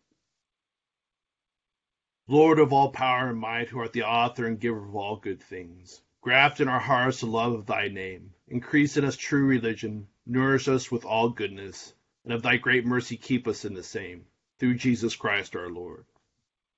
Lord 2.27 2.59
of 2.59 2.73
all 2.73 2.91
power 2.91 3.29
and 3.29 3.39
might, 3.39 3.69
who 3.69 3.79
art 3.79 3.93
the 3.93 4.03
author 4.03 4.45
and 4.45 4.59
giver 4.59 4.85
of 4.85 4.95
all 4.95 5.15
good 5.15 5.41
things, 5.41 6.01
graft 6.27 6.59
in 6.59 6.67
our 6.67 6.77
hearts 6.77 7.21
the 7.21 7.25
love 7.25 7.53
of 7.53 7.65
thy 7.65 7.87
name. 7.87 8.33
Increase 8.49 8.97
in 8.97 9.05
us 9.05 9.15
true 9.15 9.45
religion. 9.45 10.05
Nourish 10.25 10.67
us 10.67 10.91
with 10.91 11.05
all 11.05 11.29
goodness. 11.29 11.93
And 12.25 12.33
of 12.33 12.41
thy 12.41 12.57
great 12.57 12.85
mercy 12.85 13.15
keep 13.15 13.47
us 13.47 13.63
in 13.63 13.73
the 13.73 13.81
same. 13.81 14.25
Through 14.59 14.73
Jesus 14.73 15.15
Christ 15.15 15.55
our 15.55 15.69
Lord. 15.69 16.03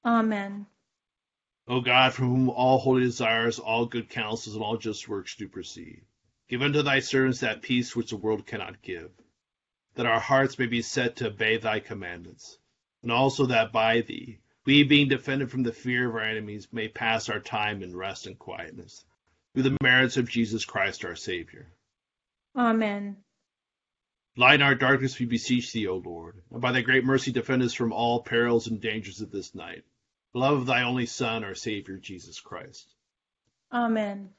Amen. 0.06 0.68
O 1.68 1.82
God, 1.82 2.14
from 2.14 2.28
whom 2.28 2.50
all 2.52 2.78
holy 2.78 3.02
desires, 3.02 3.58
all 3.58 3.88
good 3.88 4.08
counsels, 4.08 4.56
and 4.56 4.64
all 4.64 4.78
just 4.78 5.10
works 5.10 5.36
do 5.36 5.48
proceed, 5.48 6.04
give 6.48 6.62
unto 6.62 6.84
thy 6.84 7.00
servants 7.00 7.40
that 7.40 7.64
peace 7.64 7.96
which 7.96 8.12
the 8.12 8.18
world 8.18 8.46
cannot 8.46 8.84
give, 8.84 9.10
that 9.96 10.06
our 10.06 10.20
hearts 10.20 10.60
may 10.60 10.68
be 10.68 10.84
set 10.84 11.16
to 11.16 11.30
obey 11.30 11.58
thy 11.58 11.80
commandments, 11.80 12.60
and 13.02 13.12
also 13.12 13.48
that 13.48 13.72
by 13.72 14.02
thee, 14.02 14.38
we, 14.64 14.84
being 14.84 15.08
defended 15.08 15.50
from 15.50 15.64
the 15.64 15.74
fear 15.74 16.08
of 16.08 16.14
our 16.14 16.22
enemies, 16.22 16.68
may 16.72 16.88
pass 16.88 17.30
our 17.30 17.40
time 17.40 17.82
in 17.82 17.96
rest 17.96 18.28
and 18.28 18.38
quietness, 18.38 19.06
through 19.54 19.64
the 19.64 19.78
merits 19.82 20.18
of 20.18 20.30
Jesus 20.30 20.66
Christ 20.66 21.06
our 21.06 21.16
Savior. 21.16 21.68
Amen. 22.56 23.18
Lighten 24.38 24.62
our 24.62 24.76
darkness, 24.76 25.20
we 25.20 25.26
beseech 25.26 25.72
thee, 25.72 25.88
O 25.88 25.98
Lord, 25.98 26.42
and 26.52 26.62
by 26.62 26.72
thy 26.72 26.82
great 26.82 27.04
mercy 27.04 27.32
defend 27.32 27.62
us 27.62 27.74
from 27.74 27.92
all 27.92 28.24
perils 28.24 28.68
and 28.68 28.80
dangers 28.80 29.22
of 29.22 29.32
this 29.32 29.54
night. 29.54 29.84
Love 30.34 30.60
of 30.60 30.66
thy 30.68 30.84
only 30.84 31.06
Son, 31.06 31.44
our 31.44 31.56
Savior, 31.56 31.98
Jesus 31.98 32.40
Christ. 32.40 32.94
Amen. 33.72 34.30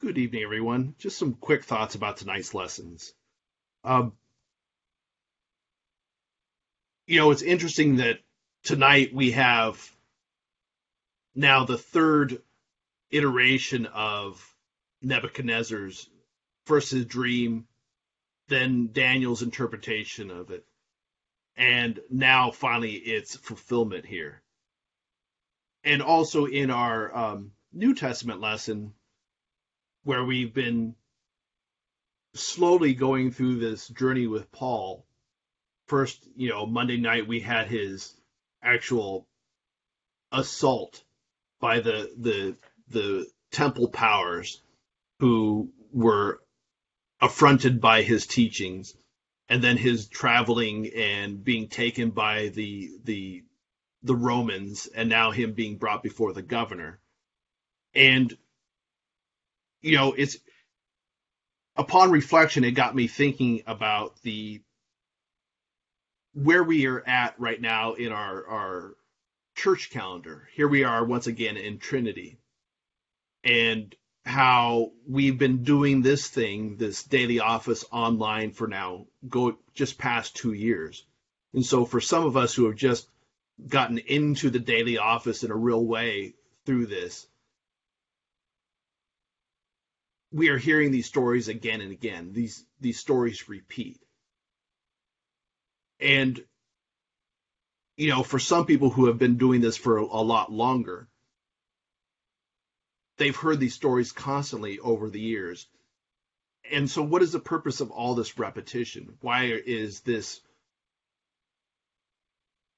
Good 0.00 0.18
evening, 0.18 0.42
everyone. 0.42 0.94
Just 0.98 1.18
some 1.18 1.34
quick 1.34 1.64
thoughts 1.64 1.94
about 1.94 2.16
tonight's 2.16 2.54
lessons. 2.54 3.12
Um, 3.84 4.12
you 7.06 7.18
know, 7.18 7.30
it's 7.30 7.42
interesting 7.42 7.96
that 7.96 8.20
tonight 8.62 9.14
we 9.14 9.32
have 9.32 9.90
now 11.34 11.64
the 11.64 11.78
third 11.78 12.42
iteration 13.10 13.86
of 13.86 14.54
Nebuchadnezzar's 15.02 16.08
first 16.66 16.90
his 16.90 17.06
dream, 17.06 17.66
then 18.48 18.90
Daniel's 18.92 19.42
interpretation 19.42 20.30
of 20.30 20.50
it, 20.50 20.64
and 21.56 22.00
now 22.10 22.50
finally 22.50 22.92
its 22.94 23.36
fulfillment 23.36 24.04
here. 24.04 24.42
And 25.84 26.02
also 26.02 26.44
in 26.46 26.70
our 26.70 27.16
um, 27.16 27.52
New 27.72 27.94
Testament 27.94 28.40
lesson, 28.40 28.92
where 30.04 30.24
we've 30.24 30.52
been 30.52 30.94
slowly 32.34 32.94
going 32.94 33.30
through 33.30 33.58
this 33.58 33.88
journey 33.88 34.26
with 34.26 34.50
Paul. 34.52 35.04
First, 35.86 36.26
you 36.36 36.48
know, 36.48 36.66
Monday 36.66 36.98
night 36.98 37.26
we 37.26 37.40
had 37.40 37.68
his 37.68 38.14
actual 38.62 39.26
assault 40.30 41.02
by 41.60 41.80
the 41.80 42.12
the 42.16 42.56
the 42.90 43.26
temple 43.50 43.88
powers 43.88 44.60
who 45.20 45.70
were 45.92 46.40
affronted 47.20 47.80
by 47.80 48.02
his 48.02 48.26
teachings 48.26 48.94
and 49.48 49.62
then 49.62 49.76
his 49.76 50.08
traveling 50.08 50.90
and 50.94 51.42
being 51.42 51.68
taken 51.68 52.10
by 52.10 52.48
the 52.48 52.90
the 53.04 53.42
the 54.02 54.14
Romans 54.14 54.86
and 54.94 55.08
now 55.08 55.30
him 55.30 55.52
being 55.52 55.76
brought 55.76 56.02
before 56.02 56.32
the 56.32 56.42
governor. 56.42 57.00
And 57.94 58.36
you 59.80 59.96
know, 59.96 60.12
it's 60.12 60.38
upon 61.76 62.10
reflection 62.10 62.64
it 62.64 62.72
got 62.72 62.94
me 62.94 63.06
thinking 63.06 63.62
about 63.66 64.20
the 64.22 64.60
where 66.34 66.62
we 66.62 66.86
are 66.86 67.02
at 67.06 67.38
right 67.40 67.60
now 67.60 67.94
in 67.94 68.12
our 68.12 68.46
our 68.46 68.96
church 69.56 69.90
calendar. 69.90 70.48
Here 70.52 70.68
we 70.68 70.84
are 70.84 71.04
once 71.04 71.26
again 71.26 71.56
in 71.56 71.78
Trinity. 71.78 72.38
And 73.48 73.94
how 74.26 74.92
we've 75.08 75.38
been 75.38 75.62
doing 75.64 76.02
this 76.02 76.28
thing, 76.28 76.76
this 76.76 77.02
daily 77.02 77.40
office 77.40 77.82
online 77.90 78.52
for 78.52 78.68
now, 78.68 79.06
go 79.26 79.56
just 79.74 79.96
past 79.96 80.36
two 80.36 80.52
years. 80.52 81.06
And 81.54 81.64
so 81.64 81.86
for 81.86 81.98
some 81.98 82.26
of 82.26 82.36
us 82.36 82.54
who 82.54 82.66
have 82.66 82.76
just 82.76 83.08
gotten 83.66 83.96
into 83.96 84.50
the 84.50 84.58
daily 84.58 84.98
office 84.98 85.44
in 85.44 85.50
a 85.50 85.56
real 85.56 85.82
way 85.82 86.34
through 86.66 86.86
this, 86.86 87.26
we 90.30 90.50
are 90.50 90.58
hearing 90.58 90.90
these 90.90 91.06
stories 91.06 91.48
again 91.48 91.80
and 91.80 91.90
again. 91.90 92.34
These 92.34 92.66
these 92.80 93.00
stories 93.00 93.48
repeat. 93.48 93.98
And 96.00 96.38
you 97.96 98.10
know, 98.10 98.22
for 98.22 98.38
some 98.38 98.66
people 98.66 98.90
who 98.90 99.06
have 99.06 99.18
been 99.18 99.38
doing 99.38 99.62
this 99.62 99.78
for 99.78 99.96
a, 99.96 100.04
a 100.04 100.22
lot 100.22 100.52
longer, 100.52 101.08
they've 103.18 103.36
heard 103.36 103.60
these 103.60 103.74
stories 103.74 104.12
constantly 104.12 104.78
over 104.78 105.10
the 105.10 105.20
years. 105.20 105.66
And 106.70 106.90
so, 106.90 107.02
what 107.02 107.22
is 107.22 107.32
the 107.32 107.40
purpose 107.40 107.80
of 107.80 107.90
all 107.90 108.14
this 108.14 108.38
repetition? 108.38 109.16
Why 109.20 109.44
is 109.44 110.00
this? 110.00 110.40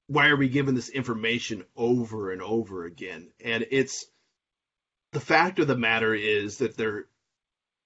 Why 0.07 0.27
are 0.27 0.35
we 0.35 0.49
given 0.49 0.75
this 0.75 0.89
information 0.89 1.63
over 1.75 2.31
and 2.31 2.41
over 2.41 2.85
again? 2.85 3.31
And 3.43 3.65
it's 3.71 4.05
the 5.13 5.19
fact 5.19 5.59
of 5.59 5.67
the 5.67 5.77
matter 5.77 6.13
is 6.13 6.57
that 6.57 6.75
there, 6.75 7.05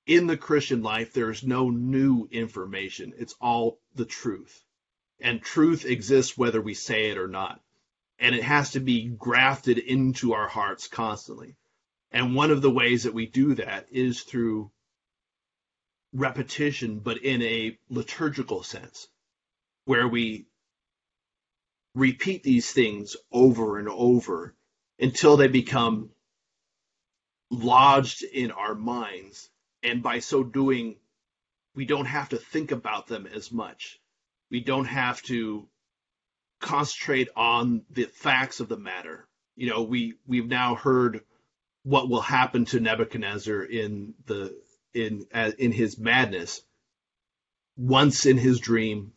in 0.07 0.27
the 0.27 0.37
Christian 0.37 0.81
life, 0.81 1.13
there 1.13 1.29
is 1.29 1.43
no 1.43 1.69
new 1.69 2.27
information. 2.31 3.13
It's 3.17 3.35
all 3.39 3.79
the 3.95 4.05
truth. 4.05 4.63
And 5.19 5.41
truth 5.41 5.85
exists 5.85 6.37
whether 6.37 6.61
we 6.61 6.73
say 6.73 7.09
it 7.09 7.17
or 7.17 7.27
not. 7.27 7.61
And 8.19 8.35
it 8.35 8.43
has 8.43 8.71
to 8.71 8.79
be 8.79 9.07
grafted 9.07 9.77
into 9.77 10.33
our 10.33 10.47
hearts 10.47 10.87
constantly. 10.87 11.55
And 12.11 12.35
one 12.35 12.51
of 12.51 12.61
the 12.61 12.71
ways 12.71 13.03
that 13.03 13.13
we 13.13 13.25
do 13.25 13.55
that 13.55 13.87
is 13.91 14.21
through 14.21 14.71
repetition, 16.13 16.99
but 16.99 17.17
in 17.17 17.41
a 17.41 17.77
liturgical 17.89 18.63
sense, 18.63 19.07
where 19.85 20.07
we 20.07 20.47
repeat 21.93 22.43
these 22.43 22.71
things 22.71 23.15
over 23.31 23.79
and 23.79 23.89
over 23.89 24.55
until 24.99 25.37
they 25.37 25.47
become 25.47 26.09
lodged 27.49 28.23
in 28.23 28.51
our 28.51 28.75
minds. 28.75 29.49
And 29.83 30.01
by 30.01 30.19
so 30.19 30.43
doing, 30.43 30.95
we 31.75 31.85
don't 31.85 32.05
have 32.05 32.29
to 32.29 32.37
think 32.37 32.71
about 32.71 33.07
them 33.07 33.27
as 33.27 33.51
much. 33.51 33.99
We 34.49 34.61
don't 34.61 34.85
have 34.85 35.21
to 35.23 35.67
concentrate 36.61 37.29
on 37.35 37.83
the 37.89 38.05
facts 38.05 38.59
of 38.59 38.69
the 38.69 38.77
matter. 38.77 39.27
You 39.55 39.69
know, 39.69 39.83
we 39.83 40.15
we've 40.25 40.47
now 40.47 40.75
heard 40.75 41.21
what 41.85 42.09
will 42.09 42.21
happen 42.21 42.65
to 42.65 42.79
Nebuchadnezzar 42.79 43.61
in 43.61 44.15
the 44.25 44.57
in 44.95 45.27
in 45.59 45.71
his 45.71 45.99
madness 45.99 46.63
once 47.77 48.25
in 48.25 48.37
his 48.37 48.59
dream 48.59 49.13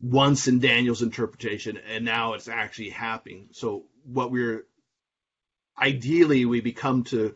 once 0.00 0.48
in 0.48 0.58
Daniel's 0.58 1.02
interpretation 1.02 1.76
and 1.76 2.04
now 2.04 2.32
it's 2.32 2.48
actually 2.48 2.90
happening. 2.90 3.48
So 3.52 3.84
what 4.04 4.30
we're 4.30 4.64
ideally 5.78 6.46
we 6.46 6.62
become 6.62 7.04
to 7.04 7.34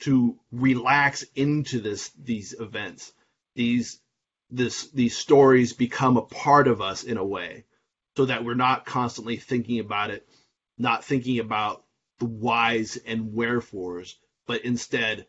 to 0.00 0.36
relax 0.50 1.24
into 1.36 1.80
this 1.80 2.10
these 2.20 2.54
events. 2.58 3.12
These 3.54 4.00
this 4.50 4.90
these 4.90 5.16
stories 5.16 5.72
become 5.72 6.16
a 6.16 6.22
part 6.22 6.66
of 6.66 6.80
us 6.80 7.04
in 7.04 7.16
a 7.16 7.24
way 7.24 7.64
so 8.16 8.24
that 8.24 8.44
we're 8.44 8.54
not 8.54 8.86
constantly 8.86 9.36
thinking 9.36 9.78
about 9.78 10.10
it 10.10 10.26
not 10.78 11.04
thinking 11.04 11.38
about 11.38 11.84
the 12.18 12.26
whys 12.26 12.96
and 13.06 13.32
wherefores 13.32 14.16
but 14.46 14.64
instead 14.64 15.26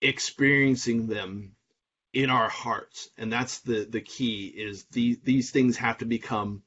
experiencing 0.00 1.06
them 1.06 1.54
in 2.12 2.30
our 2.30 2.48
hearts. 2.48 3.08
And 3.16 3.32
that's 3.32 3.60
the 3.60 3.84
the 3.84 4.00
key 4.00 4.46
is 4.46 4.84
these 4.90 5.18
these 5.20 5.50
things 5.50 5.76
have 5.76 5.98
to 5.98 6.04
become 6.04 6.62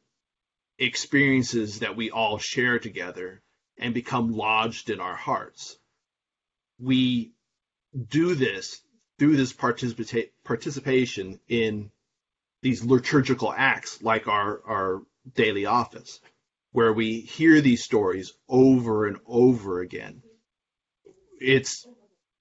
experiences 0.79 1.79
that 1.79 1.95
we 1.95 2.09
all 2.09 2.37
share 2.37 2.79
together 2.79 3.41
and 3.77 3.93
become 3.93 4.31
lodged 4.31 4.89
in 4.89 4.99
our 4.99 5.15
hearts. 5.15 5.77
We 6.79 7.33
do 8.09 8.35
this 8.35 8.81
through 9.19 9.35
this 9.35 9.53
participa- 9.53 10.31
participation 10.43 11.39
in 11.47 11.91
these 12.61 12.83
liturgical 12.83 13.53
acts 13.55 14.01
like 14.01 14.27
our 14.27 14.61
our 14.65 15.01
daily 15.35 15.65
office 15.65 16.19
where 16.71 16.93
we 16.93 17.21
hear 17.21 17.61
these 17.61 17.83
stories 17.83 18.33
over 18.49 19.07
and 19.07 19.17
over 19.25 19.81
again 19.81 20.21
it's 21.41 21.87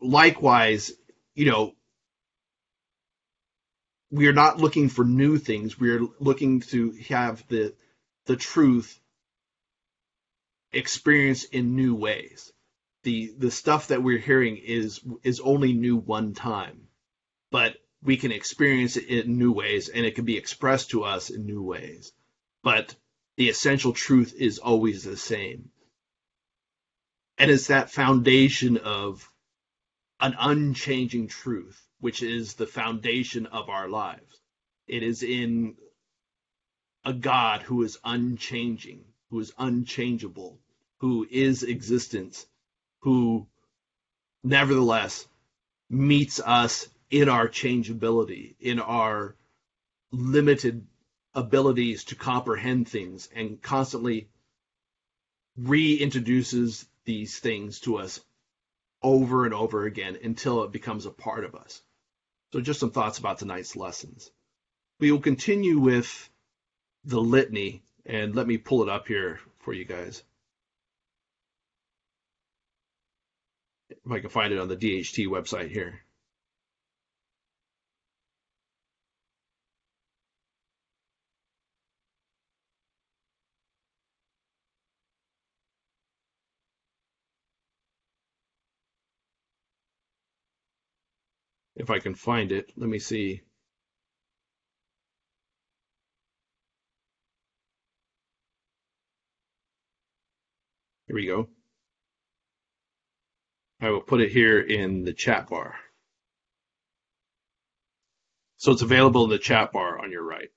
likewise, 0.00 0.92
you 1.34 1.50
know, 1.50 1.72
we 4.10 4.28
are 4.28 4.32
not 4.32 4.58
looking 4.58 4.88
for 4.88 5.04
new 5.04 5.38
things. 5.38 5.78
We 5.78 5.90
are 5.92 6.00
looking 6.18 6.60
to 6.60 6.92
have 7.08 7.46
the 7.48 7.74
the 8.26 8.36
truth 8.36 9.00
experienced 10.72 11.52
in 11.54 11.76
new 11.76 11.94
ways. 11.94 12.52
The 13.04 13.32
the 13.38 13.50
stuff 13.50 13.88
that 13.88 14.02
we're 14.02 14.18
hearing 14.18 14.58
is 14.58 15.00
is 15.22 15.40
only 15.40 15.72
new 15.72 15.96
one 15.96 16.34
time, 16.34 16.88
but 17.50 17.76
we 18.02 18.16
can 18.16 18.32
experience 18.32 18.96
it 18.96 19.06
in 19.08 19.38
new 19.38 19.52
ways 19.52 19.88
and 19.88 20.04
it 20.04 20.14
can 20.14 20.24
be 20.24 20.36
expressed 20.36 20.90
to 20.90 21.04
us 21.04 21.30
in 21.30 21.46
new 21.46 21.62
ways. 21.62 22.12
But 22.62 22.94
the 23.40 23.48
essential 23.48 23.94
truth 23.94 24.34
is 24.36 24.58
always 24.58 25.02
the 25.02 25.16
same. 25.16 25.70
And 27.38 27.50
it's 27.50 27.68
that 27.68 27.90
foundation 27.90 28.76
of 28.76 29.26
an 30.20 30.36
unchanging 30.38 31.28
truth, 31.28 31.80
which 32.00 32.22
is 32.22 32.52
the 32.52 32.66
foundation 32.66 33.46
of 33.46 33.70
our 33.70 33.88
lives. 33.88 34.42
It 34.86 35.02
is 35.02 35.22
in 35.22 35.76
a 37.06 37.14
God 37.14 37.62
who 37.62 37.82
is 37.82 37.96
unchanging, 38.04 39.06
who 39.30 39.40
is 39.40 39.54
unchangeable, 39.56 40.60
who 40.98 41.26
is 41.30 41.62
existence, 41.62 42.44
who 42.98 43.46
nevertheless 44.44 45.26
meets 45.88 46.40
us 46.40 46.90
in 47.10 47.30
our 47.30 47.48
changeability, 47.48 48.56
in 48.60 48.80
our 48.80 49.34
limited 50.12 50.86
abilities 51.34 52.04
to 52.04 52.14
comprehend 52.14 52.88
things, 52.88 53.28
and 53.34 53.60
constantly 53.62 54.28
reintroduces 55.58 56.86
these 57.04 57.38
things 57.38 57.80
to 57.80 57.98
us 57.98 58.20
over 59.02 59.44
and 59.44 59.54
over 59.54 59.84
again 59.84 60.18
until 60.22 60.62
it 60.64 60.72
becomes 60.72 61.06
a 61.06 61.10
part 61.10 61.44
of 61.44 61.54
us. 61.54 61.82
So, 62.52 62.60
just 62.60 62.80
some 62.80 62.90
thoughts 62.90 63.18
about 63.18 63.38
tonight's 63.38 63.76
lessons. 63.76 64.30
We 64.98 65.12
will 65.12 65.20
continue 65.20 65.78
with 65.78 66.28
the 67.04 67.20
litany, 67.20 67.82
and 68.04 68.34
let 68.34 68.46
me 68.46 68.58
pull 68.58 68.82
it 68.82 68.88
up 68.88 69.06
here 69.06 69.40
for 69.60 69.72
you 69.72 69.84
guys. 69.84 70.22
If 73.88 74.10
I 74.10 74.20
can 74.20 74.30
find 74.30 74.52
it 74.52 74.58
on 74.58 74.68
the 74.68 74.76
DHT 74.76 75.26
website 75.26 75.70
here. 75.70 76.00
If 91.80 91.90
I 91.90 91.98
can 91.98 92.14
find 92.14 92.52
it. 92.52 92.70
Let 92.76 92.88
me 92.88 92.98
see. 92.98 93.40
Here 101.06 101.16
we 101.16 101.26
go. 101.26 101.48
I 103.80 103.90
will 103.90 104.02
put 104.02 104.20
it 104.20 104.30
here 104.30 104.60
in 104.60 105.04
the 105.04 105.14
chat 105.14 105.48
bar. 105.48 105.74
So 108.58 108.72
it's 108.72 108.82
available 108.82 109.24
in 109.24 109.30
the 109.30 109.38
chat 109.38 109.72
bar 109.72 109.98
on 109.98 110.12
your 110.12 110.22
right. 110.22 110.50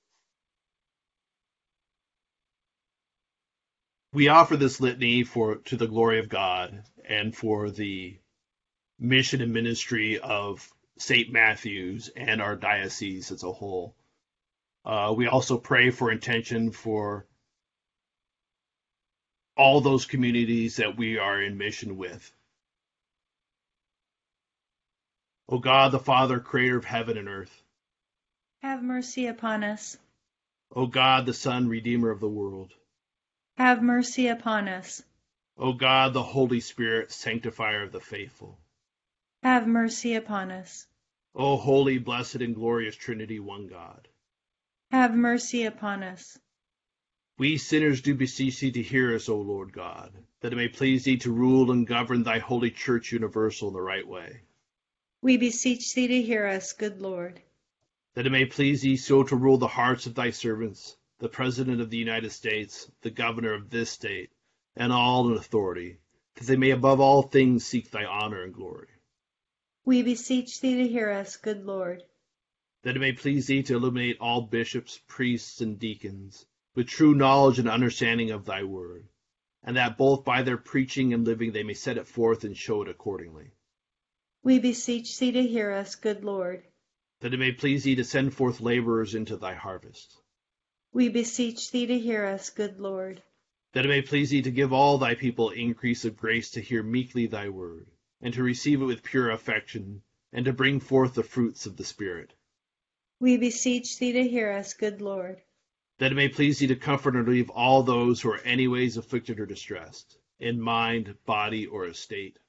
We 4.11 4.27
offer 4.27 4.57
this 4.57 4.81
litany 4.81 5.23
for 5.23 5.55
to 5.55 5.77
the 5.77 5.87
glory 5.87 6.19
of 6.19 6.29
God 6.29 6.83
and 7.07 7.35
for 7.35 7.71
the 7.71 8.19
mission 8.99 9.41
and 9.41 9.53
ministry 9.53 10.19
of 10.19 10.69
St. 10.97 11.31
Matthew's 11.31 12.09
and 12.15 12.41
our 12.41 12.55
diocese 12.55 13.31
as 13.31 13.43
a 13.43 13.51
whole. 13.51 13.95
Uh, 14.85 15.13
we 15.15 15.27
also 15.27 15.57
pray 15.57 15.89
for 15.89 16.11
intention 16.11 16.71
for 16.71 17.25
all 19.55 19.81
those 19.81 20.05
communities 20.05 20.77
that 20.77 20.97
we 20.97 21.17
are 21.17 21.41
in 21.41 21.57
mission 21.57 21.97
with. 21.97 22.33
O 25.49 25.59
God, 25.59 25.91
the 25.91 25.99
Father, 25.99 26.39
creator 26.39 26.77
of 26.77 26.85
heaven 26.85 27.17
and 27.17 27.27
earth. 27.27 27.61
Have 28.61 28.81
mercy 28.81 29.27
upon 29.27 29.63
us. 29.63 29.97
O 30.75 30.87
God, 30.87 31.25
the 31.25 31.33
Son, 31.33 31.67
redeemer 31.67 32.09
of 32.09 32.19
the 32.19 32.29
world. 32.29 32.71
Have 33.57 33.83
mercy 33.83 34.27
upon 34.27 34.67
us. 34.67 35.03
O 35.57 35.73
God, 35.73 36.13
the 36.13 36.23
Holy 36.23 36.59
Spirit, 36.59 37.11
sanctifier 37.11 37.83
of 37.83 37.91
the 37.91 37.99
faithful. 37.99 38.57
Have 39.43 39.67
mercy 39.67 40.15
upon 40.15 40.51
us. 40.51 40.87
O 41.35 41.57
holy, 41.57 41.97
blessed, 41.97 42.35
and 42.35 42.55
glorious 42.55 42.95
Trinity, 42.95 43.41
one 43.41 43.67
God. 43.67 44.07
Have 44.89 45.13
mercy 45.13 45.65
upon 45.65 46.01
us. 46.01 46.39
We 47.37 47.57
sinners 47.57 48.01
do 48.01 48.15
beseech 48.15 48.61
thee 48.61 48.71
to 48.71 48.81
hear 48.81 49.13
us, 49.13 49.27
O 49.27 49.37
Lord 49.37 49.73
God, 49.73 50.13
that 50.39 50.53
it 50.53 50.55
may 50.55 50.69
please 50.69 51.03
thee 51.03 51.17
to 51.17 51.31
rule 51.33 51.71
and 51.71 51.85
govern 51.85 52.23
thy 52.23 52.39
holy 52.39 52.71
church 52.71 53.11
universal 53.11 53.67
in 53.67 53.73
the 53.73 53.81
right 53.81 54.07
way. 54.07 54.43
We 55.21 55.35
beseech 55.35 55.93
thee 55.93 56.07
to 56.07 56.21
hear 56.21 56.47
us, 56.47 56.71
good 56.71 57.01
Lord. 57.01 57.41
That 58.13 58.25
it 58.25 58.31
may 58.31 58.45
please 58.45 58.81
thee 58.81 58.95
so 58.95 59.23
to 59.23 59.35
rule 59.35 59.57
the 59.57 59.67
hearts 59.67 60.05
of 60.05 60.15
thy 60.15 60.29
servants, 60.29 60.95
the 61.19 61.27
President 61.27 61.81
of 61.81 61.89
the 61.89 61.97
United 61.97 62.31
States, 62.31 62.89
the 63.01 63.11
Governor 63.11 63.55
of 63.55 63.69
this 63.69 63.89
state, 63.89 64.31
and 64.77 64.93
all 64.93 65.29
in 65.29 65.35
authority, 65.35 65.97
that 66.35 66.47
they 66.47 66.55
may 66.55 66.69
above 66.69 67.01
all 67.01 67.23
things 67.23 67.65
seek 67.65 67.91
thy 67.91 68.05
honor 68.05 68.41
and 68.41 68.53
glory. 68.53 68.87
We 69.85 70.01
beseech 70.01 70.61
thee 70.61 70.75
to 70.75 70.87
hear 70.87 71.09
us, 71.09 71.35
good 71.35 71.65
Lord. 71.65 72.05
That 72.83 72.95
it 72.95 72.99
may 72.99 73.11
please 73.11 73.47
thee 73.47 73.63
to 73.63 73.75
illuminate 73.75 74.17
all 74.21 74.43
bishops, 74.43 75.01
priests, 75.07 75.59
and 75.59 75.77
deacons 75.77 76.45
with 76.73 76.87
true 76.87 77.13
knowledge 77.13 77.59
and 77.59 77.67
understanding 77.67 78.31
of 78.31 78.45
thy 78.45 78.63
word, 78.63 79.09
and 79.61 79.75
that 79.75 79.97
both 79.97 80.23
by 80.23 80.41
their 80.41 80.55
preaching 80.55 81.13
and 81.13 81.25
living 81.25 81.51
they 81.51 81.63
may 81.63 81.73
set 81.73 81.97
it 81.97 82.07
forth 82.07 82.45
and 82.45 82.55
show 82.55 82.81
it 82.81 82.87
accordingly. 82.87 83.51
We 84.41 84.59
beseech 84.59 85.19
thee 85.19 85.33
to 85.33 85.45
hear 85.45 85.71
us, 85.71 85.95
good 85.95 86.23
Lord. 86.23 86.63
That 87.19 87.33
it 87.33 87.37
may 87.37 87.51
please 87.51 87.83
thee 87.83 87.95
to 87.95 88.05
send 88.05 88.33
forth 88.33 88.61
laborers 88.61 89.15
into 89.15 89.35
thy 89.35 89.53
harvest. 89.53 90.15
We 90.93 91.09
beseech 91.09 91.71
thee 91.71 91.87
to 91.87 91.99
hear 91.99 92.25
us, 92.25 92.49
good 92.51 92.79
Lord. 92.79 93.21
That 93.73 93.85
it 93.85 93.89
may 93.89 94.01
please 94.01 94.29
thee 94.29 94.43
to 94.43 94.51
give 94.51 94.71
all 94.71 94.97
thy 94.97 95.15
people 95.15 95.49
increase 95.49 96.05
of 96.05 96.15
grace 96.15 96.51
to 96.51 96.61
hear 96.61 96.83
meekly 96.83 97.27
thy 97.27 97.49
word 97.49 97.87
and 98.23 98.33
to 98.33 98.41
receive 98.41 98.81
it 98.81 98.85
with 98.85 99.03
pure 99.03 99.29
affection, 99.29 100.01
and 100.31 100.45
to 100.45 100.53
bring 100.53 100.79
forth 100.79 101.13
the 101.13 101.21
fruits 101.21 101.65
of 101.65 101.75
the 101.75 101.83
Spirit. 101.83 102.33
We 103.19 103.37
beseech 103.37 103.99
thee 103.99 104.13
to 104.13 104.27
hear 104.27 104.51
us, 104.51 104.73
good 104.73 105.01
Lord. 105.01 105.41
That 105.99 106.13
it 106.13 106.15
may 106.15 106.29
please 106.29 106.57
thee 106.57 106.67
to 106.67 106.75
comfort 106.75 107.15
and 107.15 107.27
relieve 107.27 107.49
all 107.49 107.83
those 107.83 108.21
who 108.21 108.31
are 108.31 108.39
anyways 108.39 108.97
afflicted 108.97 109.39
or 109.41 109.45
distressed, 109.45 110.17
in 110.39 110.59
mind, 110.59 111.15
body, 111.25 111.67
or 111.67 111.85
estate. 111.85 112.39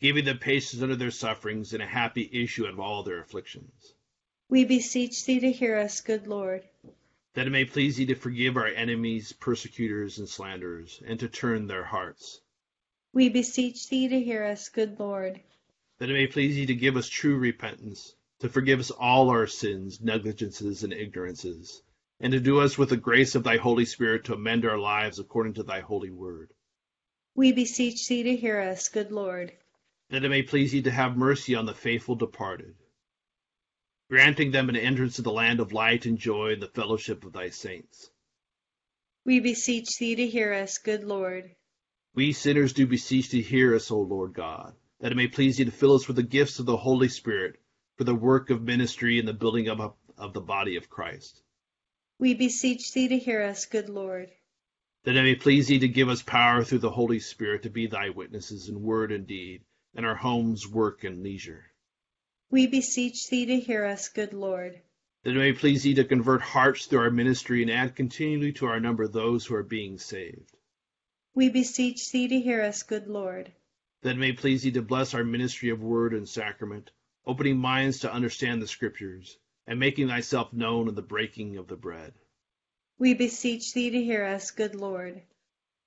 Giving 0.00 0.24
them 0.24 0.38
patience 0.38 0.82
under 0.82 0.96
their 0.96 1.10
sufferings 1.10 1.74
and 1.74 1.82
a 1.82 1.86
happy 1.86 2.28
issue 2.32 2.64
out 2.64 2.72
of 2.72 2.80
all 2.80 3.02
their 3.02 3.20
afflictions. 3.20 3.94
We 4.48 4.64
beseech 4.64 5.24
thee 5.26 5.40
to 5.40 5.52
hear 5.52 5.76
us, 5.76 6.00
good 6.00 6.26
Lord. 6.26 6.62
That 7.34 7.46
it 7.46 7.50
may 7.50 7.66
please 7.66 7.96
thee 7.96 8.06
to 8.06 8.14
forgive 8.14 8.56
our 8.56 8.66
enemies, 8.66 9.32
persecutors, 9.32 10.18
and 10.18 10.28
slanderers, 10.28 11.02
and 11.06 11.20
to 11.20 11.28
turn 11.28 11.66
their 11.66 11.84
hearts. 11.84 12.40
We 13.12 13.28
beseech 13.28 13.88
thee 13.88 14.08
to 14.08 14.20
hear 14.20 14.42
us, 14.42 14.70
good 14.70 14.98
Lord. 14.98 15.40
That 15.98 16.08
it 16.08 16.14
may 16.14 16.26
please 16.26 16.54
thee 16.54 16.66
to 16.66 16.74
give 16.74 16.96
us 16.96 17.08
true 17.08 17.36
repentance, 17.36 18.14
to 18.40 18.48
forgive 18.48 18.80
us 18.80 18.90
all 18.90 19.28
our 19.28 19.46
sins, 19.46 20.00
negligences, 20.00 20.82
and 20.82 20.94
ignorances, 20.94 21.82
and 22.20 22.32
to 22.32 22.40
do 22.40 22.60
us 22.60 22.78
with 22.78 22.88
the 22.88 22.96
grace 22.96 23.34
of 23.34 23.44
thy 23.44 23.58
Holy 23.58 23.84
Spirit 23.84 24.24
to 24.24 24.34
amend 24.34 24.64
our 24.64 24.78
lives 24.78 25.18
according 25.18 25.54
to 25.54 25.62
thy 25.62 25.80
holy 25.80 26.10
word. 26.10 26.50
We 27.34 27.52
beseech 27.52 28.08
thee 28.08 28.22
to 28.22 28.36
hear 28.36 28.58
us, 28.60 28.88
good 28.88 29.12
Lord 29.12 29.52
that 30.10 30.24
it 30.24 30.28
may 30.28 30.42
please 30.42 30.72
thee 30.72 30.82
to 30.82 30.90
have 30.90 31.16
mercy 31.16 31.54
on 31.54 31.66
the 31.66 31.74
faithful 31.74 32.16
departed, 32.16 32.74
granting 34.10 34.50
them 34.50 34.68
an 34.68 34.74
entrance 34.74 35.16
to 35.16 35.22
the 35.22 35.30
land 35.30 35.60
of 35.60 35.72
light 35.72 36.04
and 36.04 36.18
joy 36.18 36.52
in 36.52 36.58
the 36.58 36.66
fellowship 36.66 37.24
of 37.24 37.32
thy 37.32 37.48
saints. 37.48 38.10
We 39.24 39.38
beseech 39.38 39.98
thee 39.98 40.16
to 40.16 40.26
hear 40.26 40.52
us, 40.52 40.78
good 40.78 41.04
Lord. 41.04 41.54
We 42.12 42.32
sinners 42.32 42.72
do 42.72 42.88
beseech 42.88 43.30
thee 43.30 43.42
to 43.42 43.48
hear 43.48 43.72
us, 43.76 43.92
O 43.92 44.00
Lord 44.00 44.32
God, 44.34 44.74
that 44.98 45.12
it 45.12 45.14
may 45.14 45.28
please 45.28 45.58
thee 45.58 45.64
to 45.64 45.70
fill 45.70 45.94
us 45.94 46.08
with 46.08 46.16
the 46.16 46.24
gifts 46.24 46.58
of 46.58 46.66
the 46.66 46.76
Holy 46.76 47.08
Spirit 47.08 47.60
for 47.96 48.02
the 48.02 48.14
work 48.14 48.50
of 48.50 48.62
ministry 48.62 49.20
and 49.20 49.28
the 49.28 49.32
building 49.32 49.68
up 49.68 49.96
of 50.18 50.32
the 50.32 50.40
body 50.40 50.74
of 50.74 50.90
Christ. 50.90 51.40
We 52.18 52.34
beseech 52.34 52.92
thee 52.92 53.06
to 53.08 53.18
hear 53.18 53.42
us, 53.42 53.64
good 53.64 53.88
Lord. 53.88 54.32
That 55.04 55.16
it 55.16 55.22
may 55.22 55.36
please 55.36 55.68
thee 55.68 55.78
to 55.78 55.88
give 55.88 56.08
us 56.08 56.20
power 56.20 56.64
through 56.64 56.80
the 56.80 56.90
Holy 56.90 57.20
Spirit 57.20 57.62
to 57.62 57.70
be 57.70 57.86
thy 57.86 58.10
witnesses 58.10 58.68
in 58.68 58.82
word 58.82 59.12
and 59.12 59.26
deed 59.26 59.62
and 59.94 60.06
our 60.06 60.14
homes, 60.14 60.66
work, 60.66 61.04
and 61.04 61.22
leisure. 61.22 61.64
We 62.50 62.66
beseech 62.66 63.28
thee 63.28 63.46
to 63.46 63.60
hear 63.60 63.84
us, 63.84 64.08
good 64.08 64.32
Lord. 64.32 64.80
That 65.22 65.36
it 65.36 65.38
may 65.38 65.52
please 65.52 65.82
thee 65.82 65.94
to 65.94 66.04
convert 66.04 66.42
hearts 66.42 66.86
through 66.86 67.00
our 67.00 67.10
ministry 67.10 67.62
and 67.62 67.70
add 67.70 67.96
continually 67.96 68.52
to 68.54 68.66
our 68.66 68.80
number 68.80 69.06
those 69.06 69.44
who 69.44 69.54
are 69.54 69.62
being 69.62 69.98
saved. 69.98 70.56
We 71.34 71.48
beseech 71.48 72.10
thee 72.10 72.28
to 72.28 72.40
hear 72.40 72.62
us, 72.62 72.82
good 72.82 73.06
Lord. 73.06 73.52
That 74.02 74.16
it 74.16 74.18
may 74.18 74.32
please 74.32 74.62
thee 74.62 74.72
to 74.72 74.82
bless 74.82 75.14
our 75.14 75.24
ministry 75.24 75.68
of 75.70 75.82
word 75.82 76.14
and 76.14 76.28
sacrament, 76.28 76.90
opening 77.26 77.58
minds 77.58 78.00
to 78.00 78.12
understand 78.12 78.62
the 78.62 78.66
Scriptures, 78.66 79.38
and 79.66 79.78
making 79.78 80.08
thyself 80.08 80.52
known 80.52 80.88
in 80.88 80.94
the 80.94 81.02
breaking 81.02 81.56
of 81.56 81.68
the 81.68 81.76
bread. 81.76 82.14
We 82.98 83.14
beseech 83.14 83.72
thee 83.74 83.90
to 83.90 84.02
hear 84.02 84.24
us, 84.24 84.50
good 84.50 84.74
Lord 84.74 85.22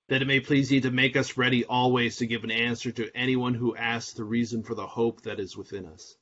that 0.09 0.21
it 0.21 0.25
may 0.25 0.39
please 0.39 0.69
thee 0.69 0.81
to 0.81 0.91
make 0.91 1.15
us 1.15 1.37
ready 1.37 1.63
always 1.65 2.17
to 2.17 2.27
give 2.27 2.43
an 2.43 2.51
answer 2.51 2.91
to 2.91 3.09
anyone 3.15 3.53
who 3.53 3.75
asks 3.75 4.13
the 4.13 4.23
reason 4.23 4.63
for 4.63 4.75
the 4.75 4.85
hope 4.85 5.21
that 5.21 5.39
is 5.39 5.55
within 5.55 5.85
us. 5.85 6.15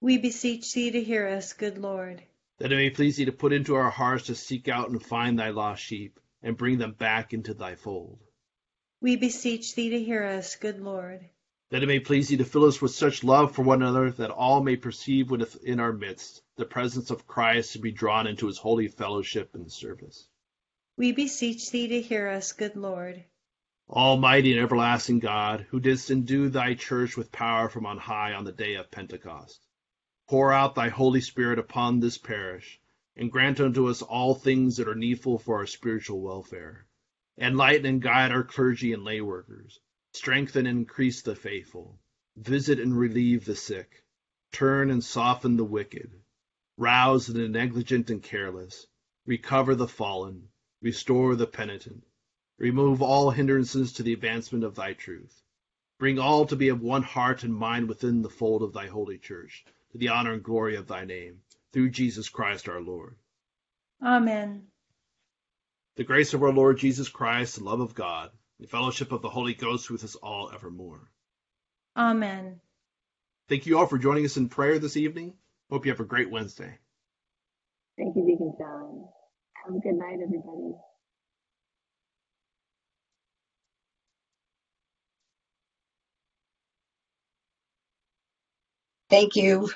We 0.00 0.18
beseech 0.18 0.72
thee 0.72 0.90
to 0.90 1.02
hear 1.02 1.28
us, 1.28 1.52
good 1.52 1.78
Lord. 1.78 2.22
That 2.58 2.72
it 2.72 2.76
may 2.76 2.90
please 2.90 3.16
thee 3.16 3.26
to 3.26 3.32
put 3.32 3.52
into 3.52 3.76
our 3.76 3.90
hearts 3.90 4.26
to 4.26 4.34
seek 4.34 4.68
out 4.68 4.90
and 4.90 5.02
find 5.02 5.38
thy 5.38 5.50
lost 5.50 5.82
sheep, 5.82 6.18
and 6.42 6.56
bring 6.56 6.78
them 6.78 6.92
back 6.92 7.32
into 7.32 7.54
thy 7.54 7.76
fold. 7.76 8.18
We 9.00 9.16
beseech 9.16 9.74
thee 9.74 9.90
to 9.90 10.02
hear 10.02 10.24
us, 10.24 10.56
good 10.56 10.80
Lord. 10.80 11.28
That 11.70 11.82
it 11.82 11.86
may 11.86 12.00
please 12.00 12.28
thee 12.28 12.36
to 12.36 12.44
fill 12.44 12.64
us 12.64 12.82
with 12.82 12.90
such 12.90 13.24
love 13.24 13.54
for 13.54 13.62
one 13.62 13.82
another 13.82 14.10
that 14.10 14.30
all 14.30 14.62
may 14.62 14.76
perceive 14.76 15.30
within 15.30 15.80
our 15.80 15.92
midst 15.92 16.42
the 16.56 16.64
presence 16.64 17.10
of 17.10 17.26
Christ 17.26 17.72
to 17.72 17.78
be 17.78 17.92
drawn 17.92 18.26
into 18.26 18.46
his 18.46 18.58
holy 18.58 18.88
fellowship 18.88 19.54
and 19.54 19.70
service. 19.70 20.28
We 20.98 21.12
beseech 21.12 21.70
thee 21.70 21.88
to 21.88 22.02
hear 22.02 22.28
us, 22.28 22.52
good 22.52 22.76
Lord. 22.76 23.24
Almighty 23.88 24.52
and 24.52 24.60
everlasting 24.60 25.20
God, 25.20 25.62
who 25.70 25.80
didst 25.80 26.10
endue 26.10 26.50
thy 26.50 26.74
church 26.74 27.16
with 27.16 27.32
power 27.32 27.70
from 27.70 27.86
on 27.86 27.96
high 27.96 28.34
on 28.34 28.44
the 28.44 28.52
day 28.52 28.74
of 28.74 28.90
Pentecost, 28.90 29.64
pour 30.28 30.52
out 30.52 30.74
thy 30.74 30.90
Holy 30.90 31.22
Spirit 31.22 31.58
upon 31.58 32.00
this 32.00 32.18
parish, 32.18 32.78
and 33.16 33.32
grant 33.32 33.58
unto 33.58 33.88
us 33.88 34.02
all 34.02 34.34
things 34.34 34.76
that 34.76 34.86
are 34.86 34.94
needful 34.94 35.38
for 35.38 35.56
our 35.56 35.66
spiritual 35.66 36.20
welfare. 36.20 36.86
Enlighten 37.38 37.86
and 37.86 38.02
guide 38.02 38.30
our 38.30 38.44
clergy 38.44 38.92
and 38.92 39.02
lay 39.02 39.22
workers. 39.22 39.80
Strengthen 40.12 40.66
and 40.66 40.80
increase 40.80 41.22
the 41.22 41.34
faithful. 41.34 41.98
Visit 42.36 42.78
and 42.78 42.94
relieve 42.94 43.46
the 43.46 43.56
sick. 43.56 44.04
Turn 44.52 44.90
and 44.90 45.02
soften 45.02 45.56
the 45.56 45.64
wicked. 45.64 46.12
Rouse 46.76 47.28
the 47.28 47.48
negligent 47.48 48.10
and 48.10 48.22
careless. 48.22 48.86
Recover 49.24 49.74
the 49.74 49.88
fallen 49.88 50.48
Restore 50.82 51.36
the 51.36 51.46
penitent. 51.46 52.04
Remove 52.58 53.02
all 53.02 53.30
hindrances 53.30 53.92
to 53.94 54.02
the 54.02 54.12
advancement 54.12 54.64
of 54.64 54.74
thy 54.74 54.92
truth. 54.92 55.42
Bring 55.98 56.18
all 56.18 56.44
to 56.46 56.56
be 56.56 56.68
of 56.70 56.82
one 56.82 57.04
heart 57.04 57.44
and 57.44 57.54
mind 57.54 57.88
within 57.88 58.22
the 58.22 58.28
fold 58.28 58.64
of 58.64 58.72
thy 58.72 58.88
holy 58.88 59.16
church, 59.16 59.64
to 59.92 59.98
the 59.98 60.08
honor 60.08 60.32
and 60.32 60.42
glory 60.42 60.74
of 60.74 60.88
thy 60.88 61.04
name, 61.04 61.42
through 61.72 61.90
Jesus 61.90 62.28
Christ 62.28 62.68
our 62.68 62.80
Lord. 62.80 63.16
Amen. 64.02 64.66
The 65.94 66.04
grace 66.04 66.34
of 66.34 66.42
our 66.42 66.52
Lord 66.52 66.78
Jesus 66.78 67.08
Christ, 67.08 67.56
the 67.58 67.64
love 67.64 67.80
of 67.80 67.94
God, 67.94 68.30
the 68.58 68.66
fellowship 68.66 69.12
of 69.12 69.22
the 69.22 69.30
Holy 69.30 69.54
Ghost 69.54 69.88
with 69.88 70.02
us 70.02 70.16
all 70.16 70.50
evermore. 70.52 71.08
Amen. 71.96 72.60
Thank 73.48 73.66
you 73.66 73.78
all 73.78 73.86
for 73.86 73.98
joining 73.98 74.24
us 74.24 74.36
in 74.36 74.48
prayer 74.48 74.80
this 74.80 74.96
evening. 74.96 75.34
Hope 75.70 75.86
you 75.86 75.92
have 75.92 76.00
a 76.00 76.04
great 76.04 76.30
Wednesday. 76.30 76.78
Thank 77.96 78.16
you, 78.16 78.26
Deacon 78.26 78.54
John. 78.58 79.04
Have 79.64 79.74
a 79.76 79.80
good 79.80 79.94
night, 79.96 80.20
everybody. 80.22 80.74
Thank 89.10 89.36
you. 89.36 89.70